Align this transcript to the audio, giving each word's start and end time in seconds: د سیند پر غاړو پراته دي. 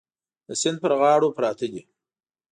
د 0.47 0.49
سیند 0.61 0.77
پر 0.83 0.91
غاړو 0.99 1.35
پراته 1.37 1.67
دي. 1.73 1.81